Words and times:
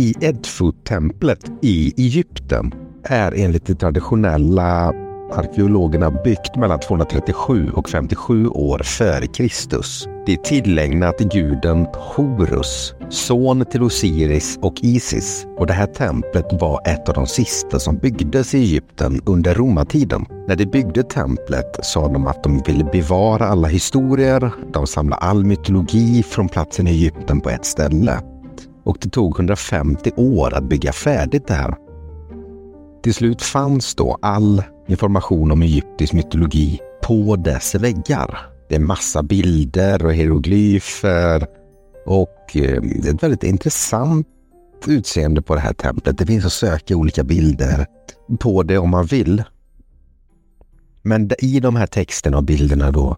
i 0.00 0.14
Edfu-templet 0.20 1.52
i 1.62 1.92
Egypten 1.96 2.74
är 3.04 3.32
enligt 3.36 3.66
de 3.66 3.74
traditionella 3.74 4.92
arkeologerna 5.32 6.10
byggt 6.10 6.56
mellan 6.56 6.80
237 6.80 7.70
och 7.74 7.88
57 7.88 8.48
år 8.48 8.78
före 8.84 9.26
Kristus. 9.26 10.08
Det 10.26 10.32
är 10.32 10.36
tillägnat 10.36 11.18
guden 11.18 11.86
Horus, 11.94 12.94
son 13.08 13.64
till 13.64 13.82
Osiris 13.82 14.58
och 14.62 14.74
Isis. 14.82 15.46
Och 15.56 15.66
det 15.66 15.72
här 15.72 15.86
templet 15.86 16.46
var 16.52 16.80
ett 16.84 17.08
av 17.08 17.14
de 17.14 17.26
sista 17.26 17.78
som 17.78 17.96
byggdes 17.96 18.54
i 18.54 18.58
Egypten 18.58 19.20
under 19.26 19.54
romartiden. 19.54 20.26
När 20.48 20.56
de 20.56 20.66
byggde 20.66 21.02
templet 21.02 21.78
sa 21.82 22.08
de 22.08 22.26
att 22.26 22.42
de 22.42 22.62
ville 22.66 22.84
bevara 22.84 23.46
alla 23.46 23.68
historier. 23.68 24.52
De 24.72 24.86
samlade 24.86 25.22
all 25.22 25.44
mytologi 25.44 26.22
från 26.22 26.48
platsen 26.48 26.86
i 26.86 26.90
Egypten 26.90 27.40
på 27.40 27.50
ett 27.50 27.64
ställe. 27.64 28.20
Och 28.90 28.96
det 29.00 29.08
tog 29.08 29.36
150 29.36 30.12
år 30.16 30.54
att 30.54 30.64
bygga 30.64 30.92
färdigt 30.92 31.46
det 31.46 31.54
här. 31.54 31.74
Till 33.02 33.14
slut 33.14 33.42
fanns 33.42 33.94
då 33.94 34.18
all 34.22 34.62
information 34.88 35.52
om 35.52 35.62
egyptisk 35.62 36.12
mytologi 36.12 36.80
på 37.02 37.36
dess 37.36 37.74
väggar. 37.74 38.38
Det 38.68 38.74
är 38.74 38.80
massa 38.80 39.22
bilder 39.22 40.04
och 40.04 40.14
hieroglyfer 40.14 41.46
och 42.06 42.50
det 42.52 43.08
är 43.08 43.14
ett 43.14 43.22
väldigt 43.22 43.42
intressant 43.42 44.26
utseende 44.86 45.42
på 45.42 45.54
det 45.54 45.60
här 45.60 45.72
templet. 45.72 46.18
Det 46.18 46.26
finns 46.26 46.44
att 46.44 46.52
söka 46.52 46.96
olika 46.96 47.24
bilder 47.24 47.86
på 48.40 48.62
det 48.62 48.78
om 48.78 48.90
man 48.90 49.06
vill. 49.06 49.42
Men 51.02 51.30
i 51.38 51.60
de 51.60 51.76
här 51.76 51.86
texterna 51.86 52.36
och 52.36 52.44
bilderna 52.44 52.90
då 52.90 53.16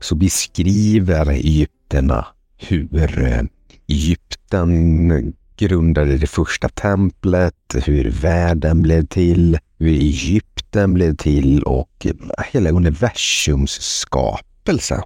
så 0.00 0.14
beskriver 0.14 1.30
egyptierna 1.30 2.26
hur 2.56 3.22
eh, 3.26 3.42
Egypten 3.88 4.39
Egypten 4.52 5.32
grundade 5.56 6.16
det 6.16 6.26
första 6.26 6.68
templet, 6.68 7.54
hur 7.84 8.10
världen 8.10 8.82
blev 8.82 9.06
till, 9.06 9.58
hur 9.78 9.88
Egypten 9.88 10.94
blev 10.94 11.16
till 11.16 11.62
och 11.62 12.06
eh, 12.06 12.44
hela 12.52 12.70
universums 12.70 13.70
skapelse. 13.70 15.02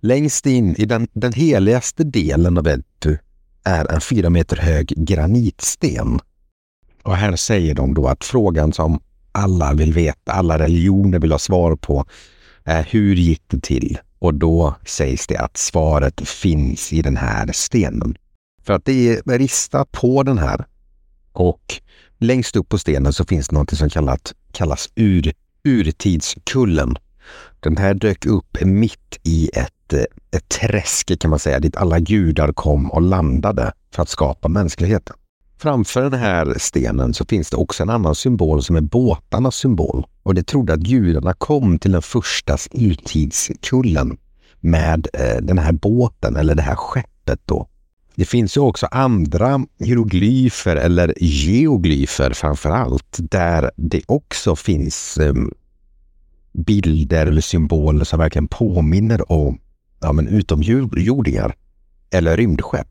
Längst 0.00 0.46
in 0.46 0.76
i 0.76 0.84
den, 0.84 1.08
den 1.12 1.32
heligaste 1.32 2.04
delen 2.04 2.58
av 2.58 2.68
Edtu 2.68 3.18
är 3.64 3.92
en 3.92 4.00
fyra 4.00 4.30
meter 4.30 4.56
hög 4.56 4.86
granitsten. 4.86 6.20
Och 7.02 7.16
här 7.16 7.36
säger 7.36 7.74
de 7.74 7.94
då 7.94 8.08
att 8.08 8.24
frågan 8.24 8.72
som 8.72 9.00
alla 9.32 9.74
vill 9.74 9.92
veta, 9.92 10.32
alla 10.32 10.58
religioner 10.58 11.18
vill 11.18 11.32
ha 11.32 11.38
svar 11.38 11.76
på, 11.76 12.04
är 12.64 12.86
hur 12.90 13.16
gick 13.16 13.42
det 13.46 13.62
till? 13.62 13.98
Och 14.18 14.34
då 14.34 14.74
sägs 14.86 15.26
det 15.26 15.36
att 15.36 15.56
svaret 15.56 16.28
finns 16.28 16.92
i 16.92 17.02
den 17.02 17.16
här 17.16 17.50
stenen. 17.52 18.14
För 18.70 18.74
att 18.74 18.84
det 18.84 19.08
är 19.26 19.38
ristat 19.38 19.92
på 19.92 20.22
den 20.22 20.38
här 20.38 20.64
och 21.32 21.60
längst 22.18 22.56
upp 22.56 22.68
på 22.68 22.78
stenen 22.78 23.12
så 23.12 23.24
finns 23.24 23.48
det 23.48 23.56
något 23.56 23.70
som 23.70 23.90
kallat, 23.90 24.34
kallas 24.52 24.88
ur, 24.94 25.32
urtidskullen. 25.64 26.96
Den 27.60 27.76
här 27.76 27.94
dök 27.94 28.26
upp 28.26 28.58
mitt 28.60 29.18
i 29.22 29.50
ett, 29.54 29.92
eh, 29.92 30.02
ett 30.36 30.48
träsk 30.48 31.20
kan 31.20 31.30
man 31.30 31.38
säga, 31.38 31.60
dit 31.60 31.76
alla 31.76 31.98
gudar 31.98 32.52
kom 32.52 32.90
och 32.90 33.02
landade 33.02 33.72
för 33.94 34.02
att 34.02 34.08
skapa 34.08 34.48
mänskligheten. 34.48 35.16
Framför 35.58 36.02
den 36.02 36.20
här 36.20 36.54
stenen 36.58 37.14
så 37.14 37.24
finns 37.24 37.50
det 37.50 37.56
också 37.56 37.82
en 37.82 37.90
annan 37.90 38.14
symbol 38.14 38.62
som 38.62 38.76
är 38.76 38.80
båtarnas 38.80 39.56
symbol. 39.56 40.06
Och 40.22 40.34
det 40.34 40.42
trodde 40.42 40.72
att 40.72 40.80
gudarna 40.80 41.32
kom 41.32 41.78
till 41.78 41.92
den 41.92 42.02
första 42.02 42.56
urtidskullen 42.72 44.18
med 44.60 45.08
eh, 45.12 45.42
den 45.42 45.58
här 45.58 45.72
båten 45.72 46.36
eller 46.36 46.54
det 46.54 46.62
här 46.62 46.76
skeppet 46.76 47.40
då. 47.44 47.66
Det 48.20 48.26
finns 48.26 48.56
ju 48.56 48.60
också 48.60 48.86
andra 48.90 49.60
hieroglyfer 49.78 50.76
eller 50.76 51.14
geoglyfer 51.20 52.32
framför 52.32 52.70
allt 52.70 53.16
där 53.18 53.70
det 53.76 54.02
också 54.06 54.56
finns 54.56 55.18
ehm, 55.18 55.52
bilder 56.52 57.26
eller 57.26 57.40
symboler 57.40 58.04
som 58.04 58.18
verkligen 58.18 58.48
påminner 58.48 59.32
om 59.32 59.60
ja, 60.00 60.12
men 60.12 60.28
utomjordingar 60.28 61.54
eller 62.10 62.36
rymdskepp. 62.36 62.88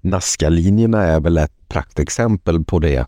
Nazca-linjerna 0.00 1.02
är 1.02 1.20
väl 1.20 1.38
ett 1.38 1.68
praktexempel 1.68 2.64
på 2.64 2.78
det, 2.78 3.06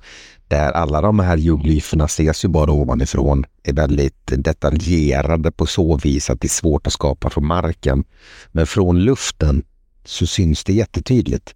där 0.49 0.73
alla 0.73 1.01
de 1.01 1.19
här 1.19 1.37
geoglyferna 1.37 2.05
ses 2.05 2.45
ju 2.45 2.49
bara 2.49 2.73
ovanifrån, 2.73 3.45
är 3.63 3.73
väldigt 3.73 4.27
detaljerade 4.27 5.53
på 5.53 5.67
så 5.67 5.97
vis 5.97 6.31
att 6.31 6.41
det 6.41 6.47
är 6.47 6.49
svårt 6.49 6.87
att 6.87 6.93
skapa 6.93 7.31
från 7.31 7.47
marken. 7.47 8.05
Men 8.53 8.67
från 8.67 8.99
luften 9.01 9.63
så 10.09 10.27
syns 10.27 10.65
det 10.65 10.73
jättetydligt. 10.73 11.55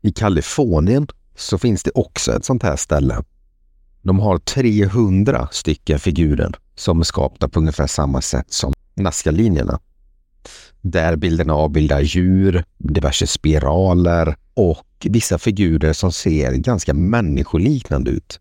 I 0.00 0.12
Kalifornien 0.12 1.06
så 1.36 1.58
finns 1.58 1.82
det 1.82 1.90
också 1.94 2.32
ett 2.32 2.44
sånt 2.44 2.62
här 2.62 2.76
ställe. 2.76 3.22
De 4.02 4.18
har 4.18 4.38
300 4.38 5.48
stycken 5.52 5.98
figurer 5.98 6.52
som 6.74 7.00
är 7.00 7.04
skapta 7.04 7.48
på 7.48 7.60
ungefär 7.60 7.86
samma 7.86 8.22
sätt 8.22 8.52
som 8.52 8.72
Nazca-linjerna. 8.94 9.80
Där 10.80 11.16
bilderna 11.16 11.54
avbildar 11.54 12.00
djur, 12.00 12.64
diverse 12.78 13.26
spiraler 13.26 14.36
och 14.54 14.86
vissa 15.04 15.38
figurer 15.38 15.92
som 15.92 16.12
ser 16.12 16.52
ganska 16.52 16.94
människoliknande 16.94 18.10
ut. 18.10 18.40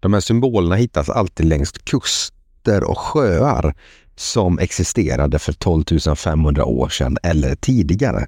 De 0.00 0.12
här 0.12 0.20
symbolerna 0.20 0.74
hittas 0.74 1.08
alltid 1.08 1.46
längs 1.46 1.72
kuster 1.72 2.84
och 2.84 2.98
sjöar 2.98 3.74
som 4.16 4.58
existerade 4.58 5.38
för 5.38 5.52
12 5.52 5.84
500 6.16 6.64
år 6.64 6.88
sedan 6.88 7.16
eller 7.22 7.54
tidigare. 7.54 8.26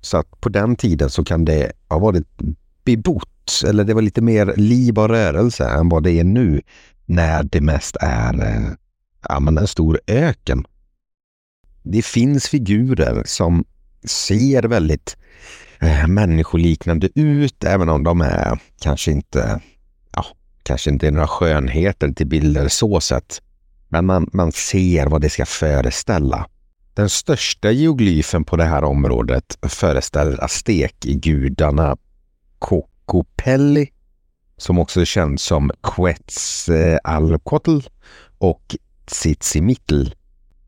Så 0.00 0.16
att 0.16 0.40
på 0.40 0.48
den 0.48 0.76
tiden 0.76 1.10
så 1.10 1.24
kan 1.24 1.44
det 1.44 1.72
ha 1.88 1.98
varit 1.98 2.26
bebott 2.84 3.62
eller 3.66 3.84
det 3.84 3.94
var 3.94 4.02
lite 4.02 4.20
mer 4.20 4.54
liv 4.56 4.98
och 4.98 5.08
rörelse 5.08 5.68
än 5.68 5.88
vad 5.88 6.02
det 6.02 6.12
är 6.12 6.24
nu 6.24 6.62
när 7.06 7.42
det 7.42 7.60
mest 7.60 7.96
är 8.00 8.42
eh, 8.42 8.72
ja, 9.28 9.40
men 9.40 9.58
en 9.58 9.66
stor 9.66 10.00
öken. 10.06 10.66
Det 11.82 12.04
finns 12.04 12.48
figurer 12.48 13.22
som 13.26 13.64
ser 14.04 14.62
väldigt 14.62 15.16
eh, 15.80 16.06
människoliknande 16.06 17.08
ut, 17.14 17.64
även 17.64 17.88
om 17.88 18.04
de 18.04 18.20
är 18.20 18.58
kanske 18.80 19.10
inte, 19.10 19.60
ja, 20.12 20.24
kanske 20.62 20.90
inte 20.90 21.06
är 21.06 21.10
några 21.10 21.28
skönheter 21.28 22.12
till 22.12 22.26
bilder 22.26 22.68
så 22.68 23.00
sett. 23.00 23.42
Men 23.94 24.06
man, 24.06 24.28
man 24.32 24.52
ser 24.52 25.06
vad 25.06 25.20
det 25.20 25.30
ska 25.30 25.46
föreställa. 25.46 26.46
Den 26.94 27.08
största 27.08 27.70
geoglyfen 27.70 28.44
på 28.44 28.56
det 28.56 28.64
här 28.64 28.84
området 28.84 29.58
föreställer 29.62 30.44
aztekgudarna 30.44 31.96
Cocopelli, 32.58 33.88
som 34.56 34.78
också 34.78 35.00
är 35.00 35.04
känd 35.04 35.40
som 35.40 35.70
Quetzalcoatl 35.82 37.78
och 38.38 38.76
Tsitsimitl. 39.04 40.04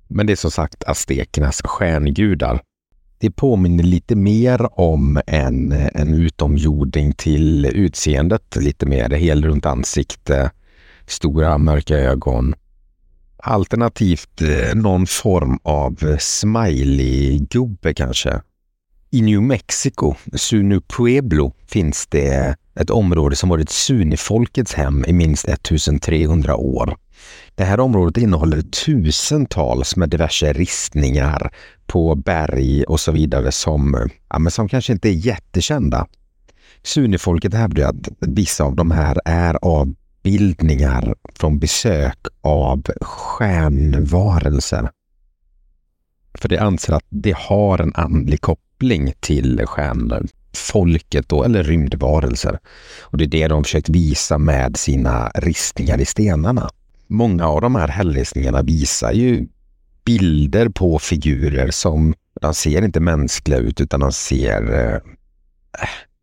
Men 0.09 0.27
det 0.27 0.33
är 0.33 0.37
som 0.37 0.51
sagt 0.51 0.85
aztekernas 0.85 1.63
stjärngudar. 1.63 2.61
Det 3.19 3.31
påminner 3.31 3.85
lite 3.85 4.17
mer 4.17 4.81
om 4.81 5.21
en, 5.27 5.73
en 5.73 6.15
utomjording 6.15 7.13
till 7.13 7.67
utseendet, 7.67 8.57
lite 8.57 8.87
mer 8.87 9.11
helrunt 9.11 9.67
ansikte, 9.67 10.51
stora 11.07 11.59
mörka 11.59 11.97
ögon 11.97 12.55
Alternativt 13.39 14.43
eh, 14.43 14.75
någon 14.75 15.07
form 15.07 15.59
av 15.63 15.99
eh, 16.03 16.17
smiley-gubbe 16.17 17.95
kanske. 17.95 18.41
I 19.11 19.23
New 19.23 19.43
Mexico, 19.43 20.15
Sunu 20.35 20.81
Pueblo, 20.81 21.53
finns 21.67 22.07
det 22.07 22.57
ett 22.81 22.91
område 22.91 23.37
som 23.37 23.49
varit 23.49 23.71
Sunifolkets 23.71 24.75
hem 24.75 25.05
i 25.05 25.13
minst 25.13 25.49
1300 25.49 26.57
år. 26.57 26.97
Det 27.55 27.65
här 27.65 27.81
området 27.81 28.23
innehåller 28.23 28.63
tusentals 28.63 29.97
med 29.97 30.09
diverse 30.09 30.53
ristningar 30.53 31.51
på 31.87 32.15
berg 32.15 32.85
och 32.85 33.01
så 33.01 33.13
vidare 33.13 33.53
som, 33.53 34.09
ja, 34.29 34.39
men 34.39 34.51
som 34.51 34.69
kanske 34.69 34.93
inte 34.93 35.09
är 35.09 35.13
jättekända. 35.13 36.07
Sunifolket 36.83 37.55
hävdar 37.55 37.89
att 37.89 38.09
vissa 38.21 38.65
av 38.65 38.77
de 38.77 38.91
här 38.91 39.21
är 39.25 39.59
av 39.63 39.95
bildningar 40.27 41.15
från 41.35 41.59
besök 41.59 42.19
av 42.41 42.83
stjärnvarelser. 43.01 44.91
För 46.35 46.49
de 46.49 46.59
anser 46.59 46.93
att 46.93 47.05
det 47.09 47.37
har 47.37 47.79
en 47.79 47.93
andlig 47.95 48.41
koppling 48.41 49.13
till 49.21 49.67
stjärnfolket 49.67 51.29
då, 51.29 51.45
eller 51.45 51.63
rymdvarelser. 51.63 52.59
Och 53.01 53.19
det 53.19 53.25
är 53.25 53.29
det 53.29 53.49
de 53.49 53.65
försökt 53.65 53.89
visa 53.89 54.39
med 54.39 54.77
sina 54.77 55.29
ristningar 55.29 56.01
i 56.01 56.05
stenarna. 56.05 56.71
Många 57.07 57.47
av 57.47 57.61
de 57.61 57.75
här 57.75 57.89
hällristningarna 57.89 58.63
visar 58.63 59.13
ju 59.13 59.47
bilder 60.05 60.69
på 60.69 60.99
figurer 60.99 61.71
som 61.71 62.15
de 62.41 62.55
ser 62.55 62.85
inte 62.85 63.01
mänskliga 63.01 63.59
ut 63.59 63.81
utan 63.81 64.01
de 64.01 64.13
ser 64.13 64.93
eh, 64.93 65.01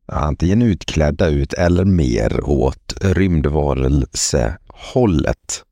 antingen 0.06 0.62
utklädda 0.62 1.28
ut 1.28 1.54
eller 1.54 1.86
mer 1.86 2.50
åt 2.50 2.94
rymdvarelsehållet. 3.02 5.64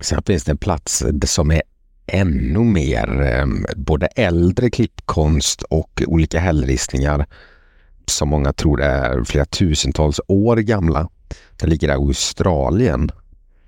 Sen 0.00 0.22
finns 0.22 0.44
det 0.44 0.50
en 0.50 0.58
plats 0.58 1.04
som 1.24 1.50
är 1.50 1.62
ännu 2.06 2.58
mer 2.58 3.22
ehm, 3.22 3.66
både 3.76 4.06
äldre 4.06 4.70
klippkonst 4.70 5.62
och 5.62 6.02
olika 6.06 6.40
hällristningar 6.40 7.26
som 8.06 8.28
många 8.28 8.52
tror 8.52 8.82
är 8.82 9.24
flera 9.24 9.44
tusentals 9.44 10.20
år 10.28 10.56
gamla. 10.56 11.08
Den 11.56 11.70
ligger 11.70 11.88
i 11.88 11.92
Australien 11.92 13.10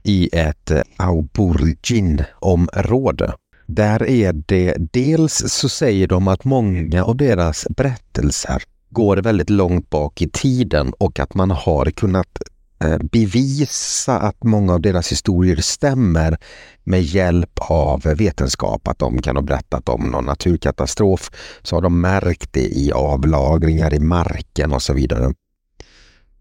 i 0.02 0.30
ett 0.32 0.70
eh, 0.70 0.82
aborigin-område. 0.96 3.32
Där 3.66 4.08
är 4.08 4.32
det 4.32 4.76
dels 4.92 5.42
så 5.46 5.68
säger 5.68 6.06
de 6.06 6.28
att 6.28 6.44
många 6.44 7.04
av 7.04 7.16
deras 7.16 7.66
berättelser 7.76 8.62
går 8.90 9.16
väldigt 9.16 9.50
långt 9.50 9.90
bak 9.90 10.22
i 10.22 10.30
tiden 10.30 10.92
och 10.98 11.20
att 11.20 11.34
man 11.34 11.50
har 11.50 11.90
kunnat 11.90 12.38
eh, 12.84 12.98
bevisa 12.98 14.18
att 14.18 14.44
många 14.44 14.74
av 14.74 14.80
deras 14.80 15.12
historier 15.12 15.56
stämmer 15.56 16.38
med 16.84 17.02
hjälp 17.02 17.58
av 17.58 18.02
vetenskap. 18.02 18.88
Att 18.88 18.98
de 18.98 19.22
kan 19.22 19.36
ha 19.36 19.42
berättat 19.42 19.88
om 19.88 20.10
någon 20.10 20.24
naturkatastrof 20.24 21.30
så 21.62 21.76
har 21.76 21.82
de 21.82 22.00
märkt 22.00 22.52
det 22.52 22.68
i 22.68 22.92
avlagringar 22.92 23.94
i 23.94 24.00
marken 24.00 24.72
och 24.72 24.82
så 24.82 24.92
vidare. 24.92 25.32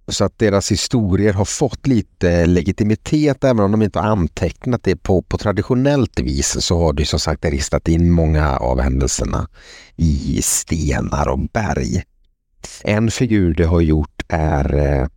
Så 0.09 0.25
att 0.25 0.39
deras 0.39 0.71
historier 0.71 1.33
har 1.33 1.45
fått 1.45 1.88
lite 1.88 2.45
legitimitet 2.45 3.43
även 3.43 3.59
om 3.59 3.71
de 3.71 3.81
inte 3.81 4.00
har 4.00 4.07
antecknat 4.07 4.83
det 4.83 4.95
på, 4.95 5.21
på 5.21 5.38
traditionellt 5.38 6.19
vis 6.19 6.61
så 6.61 6.79
har 6.79 6.93
de 6.93 7.05
som 7.05 7.19
sagt 7.19 7.45
ristat 7.45 7.88
in 7.88 8.11
många 8.11 8.57
av 8.57 8.79
händelserna 8.79 9.47
i 9.95 10.41
stenar 10.41 11.27
och 11.27 11.39
berg. 11.39 12.03
En 12.83 13.12
figur 13.12 13.54
det 13.54 13.65
har 13.65 13.81
gjort 13.81 14.24
är, 14.27 14.75
eh, 14.75 15.07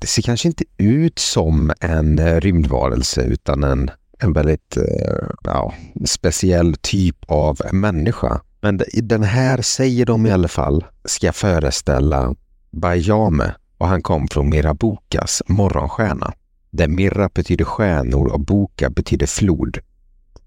det 0.00 0.06
ser 0.06 0.22
kanske 0.22 0.48
inte 0.48 0.64
ut 0.78 1.18
som 1.18 1.72
en 1.80 2.18
eh, 2.18 2.40
rymdvarelse 2.40 3.22
utan 3.22 3.64
en, 3.64 3.90
en 4.18 4.32
väldigt 4.32 4.76
eh, 4.76 5.26
ja, 5.44 5.74
speciell 6.04 6.74
typ 6.74 7.16
av 7.26 7.60
människa. 7.72 8.40
Men 8.60 8.80
den 8.92 9.22
här 9.22 9.62
säger 9.62 10.06
de 10.06 10.26
i 10.26 10.30
alla 10.30 10.48
fall 10.48 10.84
ska 11.04 11.32
föreställa 11.32 12.34
Bajame 12.70 13.54
och 13.78 13.88
han 13.88 14.02
kom 14.02 14.28
från 14.28 14.48
Mirabukas 14.48 15.42
morgonstjärna. 15.46 16.32
Där 16.70 16.88
Mirra 16.88 17.28
betyder 17.34 17.64
stjärnor 17.64 18.26
och 18.26 18.40
Boka 18.40 18.90
betyder 18.90 19.26
flod. 19.26 19.78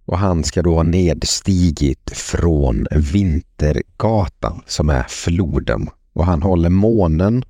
Och 0.05 0.17
han 0.17 0.43
ska 0.43 0.61
då 0.61 0.75
ha 0.75 0.83
nedstigit 0.83 2.11
från 2.13 2.87
Vintergatan 2.91 4.61
som 4.65 4.89
är 4.89 5.03
floden. 5.03 5.89
Och 6.17 6.25
han 6.25 6.41
håller 6.41 6.69
månen 6.69 7.43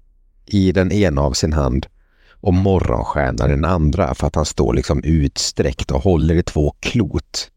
i 0.45 0.71
den 0.71 0.91
ena 0.91 1.21
av 1.21 1.33
sin 1.33 1.53
hand 1.53 1.85
och 2.31 2.53
morgonstjärnan 2.53 3.49
i 3.49 3.53
den 3.53 3.65
andra 3.65 4.15
för 4.15 4.27
att 4.27 4.35
han 4.35 4.45
står 4.45 4.73
liksom 4.73 5.03
utsträckt 5.03 5.91
och 5.91 6.01
håller 6.01 6.35
i 6.35 6.43
två 6.43 6.75
klot. 6.79 7.51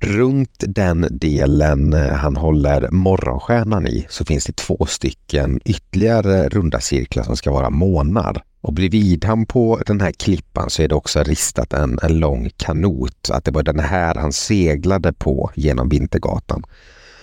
Runt 0.00 0.54
den 0.58 1.06
delen 1.10 1.92
eh, 1.92 2.12
han 2.12 2.36
håller 2.36 2.90
morgonstjärnan 2.90 3.86
i 3.86 4.06
så 4.08 4.24
finns 4.24 4.44
det 4.44 4.56
två 4.56 4.86
stycken 4.86 5.60
ytterligare 5.64 6.48
runda 6.48 6.80
cirklar 6.80 7.24
som 7.24 7.36
ska 7.36 7.52
vara 7.52 7.70
månar. 7.70 8.42
Och 8.60 8.72
bredvid 8.72 9.24
han 9.24 9.46
på 9.46 9.80
den 9.86 10.00
här 10.00 10.12
klippan 10.12 10.70
så 10.70 10.82
är 10.82 10.88
det 10.88 10.94
också 10.94 11.22
ristat 11.22 11.72
en, 11.72 11.98
en 12.02 12.18
lång 12.18 12.50
kanot. 12.56 13.30
Att 13.32 13.44
det 13.44 13.50
var 13.50 13.62
den 13.62 13.80
här 13.80 14.14
han 14.14 14.32
seglade 14.32 15.12
på 15.12 15.50
genom 15.54 15.88
Vintergatan. 15.88 16.62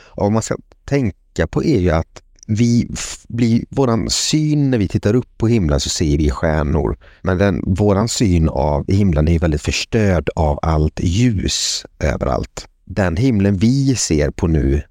Och 0.09 0.23
vad 0.23 0.31
man 0.31 0.41
ska 0.41 0.55
tänka 0.85 1.47
på 1.47 1.63
är 1.63 1.79
ju 1.79 1.89
att 1.89 2.23
vi 2.47 2.89
blir, 3.27 3.63
våran 3.69 4.09
syn 4.09 4.71
när 4.71 4.77
vi 4.77 4.87
tittar 4.87 5.13
upp 5.13 5.37
på 5.37 5.47
himlen 5.47 5.79
så 5.79 5.89
ser 5.89 6.17
vi 6.17 6.29
stjärnor. 6.29 6.97
Men 7.21 7.37
den, 7.37 7.63
våran 7.65 8.07
syn 8.07 8.49
av 8.49 8.91
himlen 8.91 9.27
är 9.27 9.39
väldigt 9.39 9.61
förstörd 9.61 10.29
av 10.35 10.59
allt 10.61 10.99
ljus 11.03 11.85
överallt. 11.99 12.67
Den 12.85 13.17
himlen 13.17 13.57
vi 13.57 13.95
ser 13.95 14.29
på 14.29 14.47
nu 14.47 14.81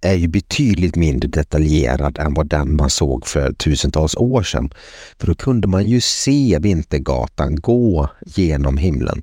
är 0.00 0.14
ju 0.14 0.28
betydligt 0.28 0.96
mindre 0.96 1.28
detaljerad 1.28 2.18
än 2.18 2.34
vad 2.34 2.48
den 2.48 2.76
man 2.76 2.90
såg 2.90 3.26
för 3.26 3.52
tusentals 3.52 4.16
år 4.16 4.42
sedan. 4.42 4.72
För 5.18 5.26
då 5.26 5.34
kunde 5.34 5.68
man 5.68 5.86
ju 5.86 6.00
se 6.00 6.58
Vintergatan 6.60 7.56
gå 7.56 8.08
genom 8.26 8.76
himlen 8.76 9.22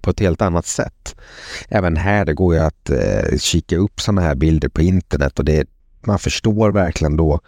på 0.00 0.10
ett 0.10 0.20
helt 0.20 0.42
annat 0.42 0.66
sätt. 0.66 1.16
Även 1.68 1.96
här 1.96 2.24
det 2.24 2.34
går 2.34 2.54
ju 2.54 2.60
att 2.60 2.90
eh, 2.90 3.38
kika 3.38 3.76
upp 3.76 4.00
sådana 4.00 4.20
här 4.20 4.34
bilder 4.34 4.68
på 4.68 4.82
internet 4.82 5.38
och 5.38 5.44
det, 5.44 5.68
man 6.06 6.18
förstår 6.18 6.72
verkligen 6.72 7.16
då 7.16 7.40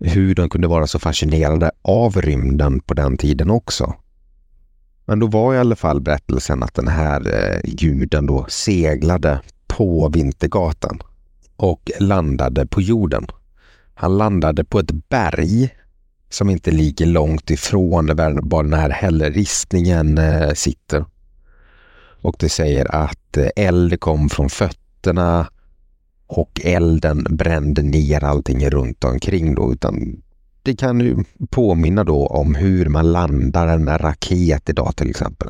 hur 0.00 0.34
de 0.34 0.48
kunde 0.48 0.68
vara 0.68 0.86
så 0.86 0.98
fascinerade 0.98 1.70
av 1.82 2.20
rymden 2.22 2.80
på 2.80 2.94
den 2.94 3.16
tiden 3.16 3.50
också. 3.50 3.94
Men 5.04 5.18
då 5.18 5.26
var 5.26 5.54
i 5.54 5.58
alla 5.58 5.76
fall 5.76 6.00
berättelsen 6.00 6.62
att 6.62 6.74
den 6.74 6.88
här 6.88 7.20
eh, 7.34 7.60
guden 7.64 8.26
då 8.26 8.46
seglade 8.48 9.40
på 9.66 10.08
Vintergatan 10.08 11.02
och 11.56 11.90
landade 12.00 12.66
på 12.66 12.80
jorden. 12.80 13.26
Han 13.94 14.18
landade 14.18 14.64
på 14.64 14.78
ett 14.78 15.08
berg 15.08 15.74
som 16.30 16.50
inte 16.50 16.70
ligger 16.70 17.06
långt 17.06 17.50
ifrån 17.50 18.06
var 18.42 18.62
den 18.62 18.72
här 18.72 18.90
hällristningen 18.90 20.18
eh, 20.18 20.52
sitter. 20.52 21.04
Och 22.22 22.36
det 22.38 22.48
säger 22.48 22.94
att 22.94 23.36
eh, 23.36 23.48
eld 23.56 24.00
kom 24.00 24.28
från 24.28 24.50
fötterna 24.50 25.46
och 26.30 26.60
elden 26.64 27.26
brände 27.30 27.82
ner 27.82 28.24
allting 28.24 28.70
runt 28.70 29.04
omkring 29.04 29.54
då. 29.54 29.72
Utan 29.72 30.22
det 30.62 30.76
kan 30.76 31.00
ju 31.00 31.16
påminna 31.50 32.04
då 32.04 32.26
om 32.26 32.54
hur 32.54 32.86
man 32.86 33.12
landar 33.12 33.68
en 33.68 33.98
raket 33.98 34.68
idag 34.68 34.96
till 34.96 35.10
exempel. 35.10 35.48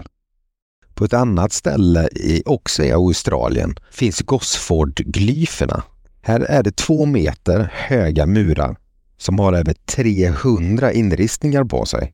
På 0.95 1.05
ett 1.05 1.15
annat 1.15 1.53
ställe, 1.53 2.09
i, 2.09 2.43
också 2.47 2.85
i 2.85 2.93
Australien, 2.93 3.75
finns 3.91 4.23
Gosford-glyferna. 4.23 5.83
Här 6.23 6.41
är 6.41 6.63
det 6.63 6.77
två 6.77 7.07
meter 7.07 7.71
höga 7.75 8.27
murar 8.27 8.77
som 9.17 9.39
har 9.39 9.53
över 9.53 9.75
300 9.87 10.93
inristningar 10.93 11.65
på 11.65 11.87
sig. 11.87 12.13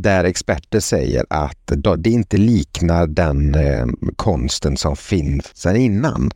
Där 0.00 0.24
experter 0.24 0.80
säger 0.80 1.26
att 1.30 1.72
det 1.98 2.10
inte 2.10 2.36
liknar 2.36 3.06
den 3.06 3.54
eh, 3.54 3.86
konsten 4.16 4.76
som 4.76 4.96
finns 4.96 5.56
sedan 5.56 5.76
innan, 5.76 6.30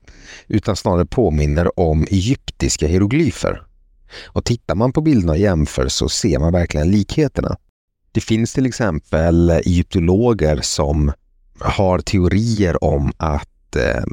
utan 0.49 0.77
snarare 0.77 1.07
påminner 1.07 1.81
om 1.81 2.03
egyptiska 2.11 2.87
hieroglyfer. 2.87 3.63
Och 4.25 4.45
tittar 4.45 4.75
man 4.75 4.93
på 4.93 5.01
bilderna 5.01 5.33
och 5.33 5.39
jämför 5.39 5.89
så 5.89 6.09
ser 6.09 6.39
man 6.39 6.53
verkligen 6.53 6.91
likheterna. 6.91 7.57
Det 8.13 8.21
finns 8.21 8.53
till 8.53 8.67
exempel 8.67 9.51
egyptologer 9.51 10.61
som 10.63 11.13
har 11.61 11.99
teorier 11.99 12.85
om 12.85 13.13
att 13.17 13.77
eh, 13.77 14.05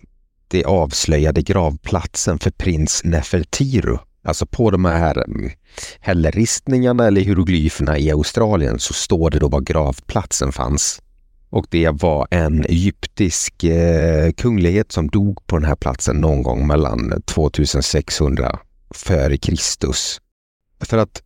det 0.47 0.63
avslöjade 0.63 1.41
gravplatsen 1.41 2.39
för 2.39 2.51
prins 2.51 3.01
Nefertiru. 3.03 3.97
Alltså 4.23 4.45
på 4.45 4.71
de 4.71 4.85
här 4.85 5.23
mm, 5.27 5.51
hällristningarna 5.99 5.99
hälleristningarna 5.99 7.07
eller 7.07 7.21
hieroglyferna 7.21 7.97
i 7.97 8.11
Australien 8.11 8.79
så 8.79 8.93
står 8.93 9.29
det 9.29 9.39
då 9.39 9.47
var 9.47 9.61
gravplatsen 9.61 10.51
fanns. 10.51 11.01
Och 11.49 11.65
det 11.69 11.89
var 11.89 12.27
en 12.31 12.65
egyptisk 12.65 13.63
eh, 13.63 14.31
kunglighet 14.31 14.91
som 14.91 15.07
dog 15.07 15.47
på 15.47 15.57
den 15.57 15.65
här 15.65 15.75
platsen 15.75 16.15
någon 16.15 16.43
gång 16.43 16.67
mellan 16.67 17.21
2600 17.25 18.59
före 18.95 19.37
Kristus. 19.37 20.21
För 20.81 20.97
att 20.97 21.21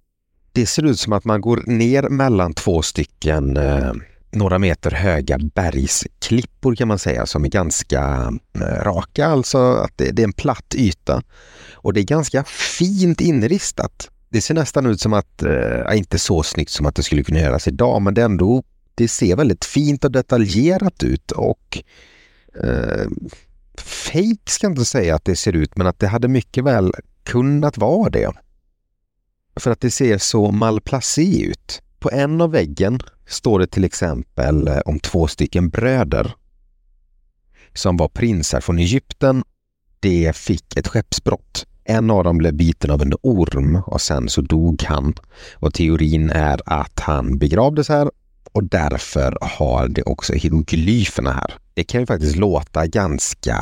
det 0.52 0.66
ser 0.66 0.86
ut 0.86 1.00
som 1.00 1.14
att 1.14 1.26
man 1.26 1.42
går 1.42 1.64
ner 1.66 2.10
mellan 2.10 2.54
två 2.54 2.82
stycken 2.82 3.58
eh, 3.58 3.94
några 4.36 4.60
meter 4.60 4.92
höga 4.92 5.38
bergsklippor 5.38 6.76
kan 6.76 6.88
man 6.88 7.00
säga 7.00 7.26
som 7.26 7.46
är 7.46 7.50
ganska 7.50 8.34
eh, 8.56 8.84
raka, 8.84 9.26
alltså 9.26 9.58
att 9.58 9.98
det, 9.98 10.12
det, 10.12 10.22
är 10.22 10.28
en 10.28 10.34
platt 10.34 10.76
yta. 10.76 11.24
Och 11.74 11.94
det 11.94 12.02
är 12.02 12.04
ganska 12.04 12.44
fint 12.78 13.22
inristat. 13.22 14.10
Det 14.30 14.42
ser 14.42 14.54
nästan 14.54 14.86
ut 14.86 15.02
som 15.02 15.14
att, 15.14 15.44
eh, 15.44 15.98
inte 15.98 16.20
så 16.20 16.44
snyggt 16.44 16.72
som 16.72 16.86
att 16.86 16.96
det 16.96 17.04
skulle 17.04 17.24
kunna 17.24 17.40
göras 17.40 17.68
idag, 17.68 18.02
men 18.02 18.14
det 18.14 18.24
ändå, 18.24 18.64
det 18.96 19.08
ser 19.08 19.36
väldigt 19.36 19.66
fint 19.66 20.06
och 20.06 20.12
detaljerat 20.12 21.04
ut 21.04 21.32
och 21.32 21.84
eh, 22.64 23.08
fake 23.78 24.52
ska 24.52 24.66
jag 24.66 24.72
inte 24.72 24.86
säga 24.86 25.16
att 25.16 25.26
det 25.26 25.36
ser 25.36 25.54
ut, 25.54 25.78
men 25.78 25.88
att 25.88 26.00
det 26.00 26.08
hade 26.08 26.28
mycket 26.28 26.64
väl 26.64 26.92
kunnat 27.24 27.78
vara 27.78 28.10
det. 28.10 28.32
För 29.60 29.72
att 29.72 29.82
det 29.82 29.92
ser 29.92 30.18
så 30.18 30.52
malplacé 30.52 31.42
ut. 31.42 31.82
På 32.04 32.12
en 32.12 32.42
av 32.42 32.52
väggen 32.52 33.00
står 33.28 33.60
det 33.60 33.68
till 33.68 33.84
exempel 33.84 34.68
eh, 34.68 34.80
om 34.86 35.00
två 35.00 35.28
stycken 35.28 35.70
bröder 35.70 36.36
som 37.74 37.98
var 37.98 38.08
prinsar 38.08 38.62
från 38.62 38.80
Egypten. 38.80 39.44
De 40.00 40.34
fick 40.34 40.78
ett 40.78 40.88
skeppsbrott. 40.88 41.66
En 41.84 42.12
av 42.12 42.24
dem 42.24 42.38
blev 42.38 42.54
biten 42.54 42.92
av 42.92 43.02
en 43.02 43.14
orm 43.22 43.76
och 43.76 44.02
sen 44.02 44.30
så 44.30 44.42
dog 44.42 44.84
han. 44.84 45.14
Och 45.54 45.74
teorin 45.74 46.30
är 46.30 46.62
att 46.66 47.00
han 47.00 47.38
begravdes 47.38 47.90
här 47.90 48.12
och 48.52 48.64
därför 48.64 49.38
har 49.42 49.88
det 49.88 50.04
också 50.04 50.34
hieroglyferna 50.34 51.32
här. 51.32 51.54
Det 51.74 51.84
kan 51.84 52.00
ju 52.00 52.06
faktiskt 52.08 52.36
låta 52.36 52.88
ganska 52.88 53.58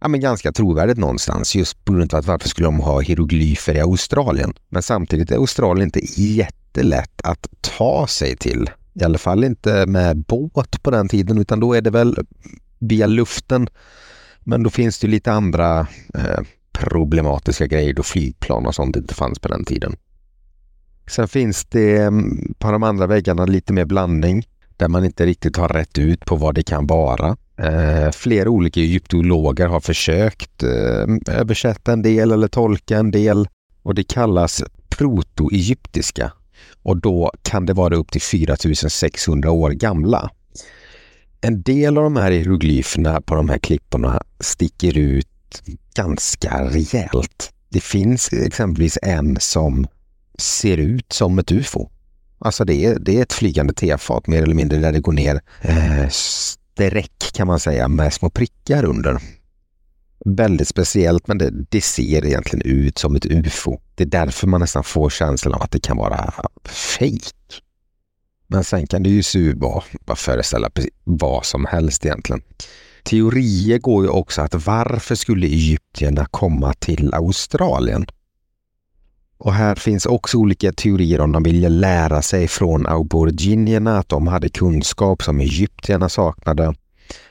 ja, 0.00 0.08
men 0.08 0.20
ganska 0.20 0.52
trovärdigt 0.52 0.98
någonstans 0.98 1.54
just 1.54 1.84
på 1.84 1.92
grund 1.92 2.14
av 2.14 2.20
att 2.20 2.26
varför 2.26 2.48
skulle 2.48 2.66
de 2.66 2.80
ha 2.80 3.00
hieroglyfer 3.00 3.74
i 3.74 3.80
Australien? 3.80 4.54
Men 4.68 4.82
samtidigt 4.82 5.30
är 5.30 5.36
Australien 5.36 5.86
inte 5.86 6.00
lätt 6.82 7.20
att 7.22 7.46
ta 7.60 8.06
sig 8.06 8.36
till. 8.36 8.70
I 8.94 9.04
alla 9.04 9.18
fall 9.18 9.44
inte 9.44 9.86
med 9.86 10.16
båt 10.16 10.82
på 10.82 10.90
den 10.90 11.08
tiden 11.08 11.38
utan 11.38 11.60
då 11.60 11.74
är 11.74 11.80
det 11.80 11.90
väl 11.90 12.16
via 12.78 13.06
luften. 13.06 13.68
Men 14.40 14.62
då 14.62 14.70
finns 14.70 14.98
det 14.98 15.06
lite 15.06 15.32
andra 15.32 15.80
eh, 16.14 16.40
problematiska 16.72 17.66
grejer 17.66 17.94
då 17.94 18.02
flygplan 18.02 18.66
och 18.66 18.74
sånt 18.74 18.96
inte 18.96 19.14
fanns 19.14 19.38
på 19.38 19.48
den 19.48 19.64
tiden. 19.64 19.96
Sen 21.06 21.28
finns 21.28 21.64
det 21.64 21.96
mm, 21.96 22.54
på 22.58 22.72
de 22.72 22.82
andra 22.82 23.06
väggarna 23.06 23.44
lite 23.44 23.72
mer 23.72 23.84
blandning 23.84 24.46
där 24.76 24.88
man 24.88 25.04
inte 25.04 25.26
riktigt 25.26 25.56
har 25.56 25.68
rätt 25.68 25.98
ut 25.98 26.24
på 26.24 26.36
vad 26.36 26.54
det 26.54 26.62
kan 26.62 26.86
vara. 26.86 27.36
Eh, 27.56 28.10
flera 28.10 28.50
olika 28.50 28.80
egyptologer 28.80 29.66
har 29.68 29.80
försökt 29.80 30.62
eh, 30.62 31.34
översätta 31.34 31.92
en 31.92 32.02
del 32.02 32.32
eller 32.32 32.48
tolka 32.48 32.98
en 32.98 33.10
del 33.10 33.48
och 33.82 33.94
det 33.94 34.04
kallas 34.04 34.62
proto-egyptiska 34.88 36.32
och 36.82 36.96
då 36.96 37.32
kan 37.42 37.66
det 37.66 37.72
vara 37.72 37.96
upp 37.96 38.12
till 38.12 38.22
4600 38.22 39.50
år 39.50 39.70
gamla. 39.70 40.30
En 41.40 41.62
del 41.62 41.98
av 41.98 42.04
de 42.04 42.16
här 42.16 42.30
hieroglyferna 42.30 43.20
på 43.20 43.34
de 43.34 43.48
här 43.48 43.58
klipporna 43.58 44.22
sticker 44.40 44.98
ut 44.98 45.62
ganska 45.94 46.64
rejält. 46.64 47.52
Det 47.68 47.80
finns 47.80 48.32
exempelvis 48.32 48.98
en 49.02 49.36
som 49.40 49.86
ser 50.38 50.76
ut 50.76 51.12
som 51.12 51.38
ett 51.38 51.52
ufo. 51.52 51.88
Alltså 52.38 52.64
det 52.64 52.84
är, 52.84 52.98
det 52.98 53.18
är 53.18 53.22
ett 53.22 53.32
flygande 53.32 53.72
tefat 53.72 54.26
mer 54.26 54.42
eller 54.42 54.54
mindre 54.54 54.78
där 54.78 54.92
det 54.92 55.00
går 55.00 55.12
ner 55.12 55.40
eh, 55.60 56.08
streck 56.08 57.30
kan 57.32 57.46
man 57.46 57.60
säga 57.60 57.88
med 57.88 58.12
små 58.12 58.30
prickar 58.30 58.84
under. 58.84 59.18
Väldigt 60.24 60.68
speciellt 60.68 61.26
men 61.26 61.38
det, 61.38 61.50
det, 61.70 61.80
ser 61.80 62.26
egentligen 62.26 62.62
ut 62.66 62.98
som 62.98 63.16
ett 63.16 63.26
ufo. 63.26 63.78
Det 63.94 64.04
är 64.04 64.08
därför 64.08 64.46
man 64.46 64.60
nästan 64.60 64.84
får 64.84 65.10
känslan 65.10 65.54
av 65.54 65.62
att 65.62 65.70
det 65.70 65.80
kan 65.80 65.96
vara 65.96 66.34
fejk. 66.98 67.32
Men 68.46 68.64
sen 68.64 68.86
kan 68.86 69.02
det 69.02 69.10
ju 69.10 69.22
se 69.22 69.38
ut 69.38 69.56
bara, 69.56 70.16
föreställa 70.16 70.70
vad 71.04 71.44
som 71.44 71.64
helst 71.64 72.06
egentligen. 72.06 72.42
Teorier 73.02 73.78
går 73.78 74.04
ju 74.04 74.10
också 74.10 74.42
att 74.42 74.66
varför 74.66 75.14
skulle 75.14 75.46
egyptierna 75.46 76.26
komma 76.26 76.72
till 76.72 77.14
Australien? 77.14 78.06
Och 79.38 79.54
här 79.54 79.74
finns 79.74 80.06
också 80.06 80.38
olika 80.38 80.72
teorier 80.72 81.20
om 81.20 81.32
de 81.32 81.42
ville 81.42 81.68
lära 81.68 82.22
sig 82.22 82.48
från 82.48 82.86
aboriginerna, 82.86 83.98
att 83.98 84.08
de 84.08 84.26
hade 84.26 84.48
kunskap 84.48 85.22
som 85.22 85.40
egyptierna 85.40 86.08
saknade. 86.08 86.74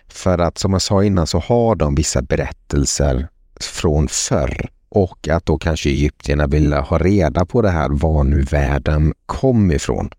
För 0.08 0.38
att 0.38 0.58
som 0.58 0.74
jag 0.74 0.82
sa 0.82 1.04
innan 1.04 1.28
så 1.28 1.40
har 1.40 1.76
de 1.76 1.96
vissa 1.96 2.22
berättelser 2.22 3.28
från 3.60 4.08
förr 4.08 4.70
och 4.90 5.28
att 5.28 5.46
då 5.46 5.58
kanske 5.58 5.90
egyptierna 5.90 6.48
ville 6.48 6.76
ha 6.76 6.98
reda 6.98 7.46
på 7.46 7.62
det 7.62 7.70
här, 7.70 7.90
var 7.90 8.24
nu 8.24 8.42
världen 8.42 9.14
kom 9.26 9.72
ifrån. 9.72 10.10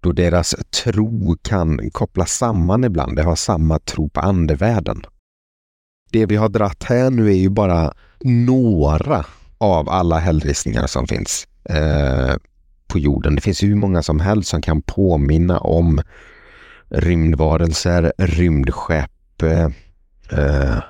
Då 0.00 0.12
deras 0.12 0.54
tro 0.84 1.36
kan 1.42 1.90
kopplas 1.92 2.32
samman 2.32 2.84
ibland, 2.84 3.16
de 3.16 3.22
har 3.22 3.36
samma 3.36 3.78
tro 3.78 4.08
på 4.08 4.20
andevärlden. 4.20 5.02
Det 6.12 6.26
vi 6.26 6.36
har 6.36 6.48
dratt 6.48 6.84
här 6.84 7.10
nu 7.10 7.28
är 7.28 7.36
ju 7.36 7.48
bara 7.48 7.92
några 8.20 9.26
av 9.58 9.88
alla 9.88 10.18
hällristningar 10.18 10.86
som 10.86 11.06
finns 11.06 11.46
eh, 11.64 12.34
på 12.86 12.98
jorden. 12.98 13.34
Det 13.34 13.40
finns 13.40 13.62
hur 13.62 13.74
många 13.74 14.02
som 14.02 14.20
helst 14.20 14.50
som 14.50 14.62
kan 14.62 14.82
påminna 14.82 15.58
om 15.58 16.00
rymdvarelser, 16.90 18.12
rymdskepp. 18.18 19.42
Eh, 19.42 20.82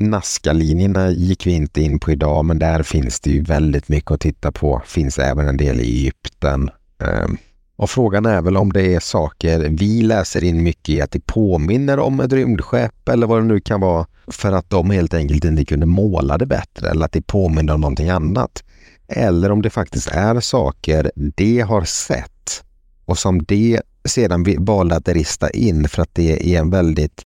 Nazca-linjerna 0.00 1.10
gick 1.10 1.46
vi 1.46 1.52
inte 1.52 1.82
in 1.82 2.00
på 2.00 2.12
idag, 2.12 2.44
men 2.44 2.58
där 2.58 2.82
finns 2.82 3.20
det 3.20 3.30
ju 3.30 3.42
väldigt 3.42 3.88
mycket 3.88 4.10
att 4.10 4.20
titta 4.20 4.52
på. 4.52 4.82
Finns 4.86 5.18
även 5.18 5.48
en 5.48 5.56
del 5.56 5.80
i 5.80 5.82
Egypten. 5.82 6.70
Eh, 7.02 7.28
och 7.76 7.90
frågan 7.90 8.26
är 8.26 8.42
väl 8.42 8.56
om 8.56 8.72
det 8.72 8.94
är 8.94 9.00
saker 9.00 9.68
vi 9.70 10.02
läser 10.02 10.44
in 10.44 10.62
mycket 10.62 10.88
i 10.88 11.00
att 11.00 11.10
det 11.10 11.26
påminner 11.26 11.98
om 11.98 12.20
ett 12.20 12.32
rymdskepp 12.32 13.08
eller 13.08 13.26
vad 13.26 13.42
det 13.42 13.46
nu 13.46 13.60
kan 13.60 13.80
vara 13.80 14.06
för 14.26 14.52
att 14.52 14.70
de 14.70 14.90
helt 14.90 15.14
enkelt 15.14 15.44
inte 15.44 15.64
kunde 15.64 15.86
måla 15.86 16.38
det 16.38 16.46
bättre 16.46 16.90
eller 16.90 17.04
att 17.04 17.12
det 17.12 17.26
påminner 17.26 17.74
om 17.74 17.80
någonting 17.80 18.08
annat. 18.08 18.64
Eller 19.08 19.50
om 19.50 19.62
det 19.62 19.70
faktiskt 19.70 20.08
är 20.08 20.40
saker 20.40 21.10
de 21.14 21.60
har 21.60 21.84
sett 21.84 22.64
och 23.04 23.18
som 23.18 23.42
de 23.42 23.80
sedan 24.08 24.46
valde 24.58 24.96
att 24.96 25.08
rista 25.08 25.50
in 25.50 25.88
för 25.88 26.02
att 26.02 26.14
det 26.14 26.54
är 26.54 26.60
en 26.60 26.70
väldigt 26.70 27.22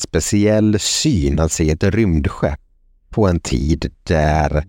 speciell 0.00 0.78
syn 0.78 1.38
att 1.38 1.52
se 1.52 1.70
ett 1.70 1.84
rymdskepp 1.84 2.60
på 3.10 3.28
en 3.28 3.40
tid 3.40 3.92
där 4.02 4.64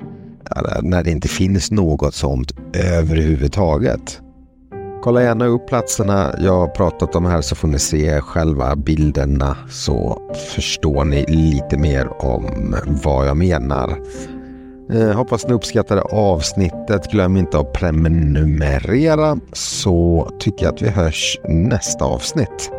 när 0.81 1.03
det 1.03 1.11
inte 1.11 1.27
finns 1.27 1.71
något 1.71 2.15
sånt 2.15 2.51
överhuvudtaget. 2.73 4.21
Kolla 5.03 5.23
gärna 5.23 5.45
upp 5.45 5.67
platserna 5.67 6.35
jag 6.39 6.59
har 6.59 6.67
pratat 6.67 7.15
om 7.15 7.25
här 7.25 7.41
så 7.41 7.55
får 7.55 7.67
ni 7.67 7.79
se 7.79 8.21
själva 8.21 8.75
bilderna 8.75 9.57
så 9.69 10.21
förstår 10.55 11.05
ni 11.05 11.25
lite 11.27 11.77
mer 11.77 12.25
om 12.25 12.75
vad 13.03 13.27
jag 13.27 13.37
menar. 13.37 13.99
Eh, 14.93 15.11
hoppas 15.11 15.47
ni 15.47 15.53
uppskattade 15.53 16.01
avsnittet. 16.01 17.11
Glöm 17.11 17.37
inte 17.37 17.59
att 17.59 17.73
prenumerera 17.73 19.37
så 19.53 20.29
tycker 20.39 20.65
jag 20.65 20.73
att 20.73 20.81
vi 20.81 20.89
hörs 20.89 21.39
nästa 21.43 22.05
avsnitt. 22.05 22.71